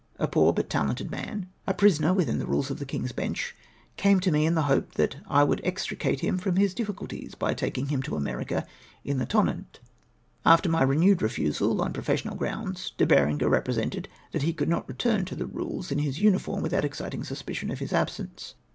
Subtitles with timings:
[0.17, 3.55] A poor but talented man— a prisoner within the Eules of the Kind's Bench—
[4.01, 7.53] came to me in the hope that I would extricate him from his difficulties by
[7.53, 8.65] taking liim to America
[9.05, 9.79] in the Tonnant
[10.43, 15.23] After my renewed refusal, on professional grounds, De Berenger represented that he could not return
[15.23, 18.55] t(3 the Eules in his uniform without exciting suspicion of his absence.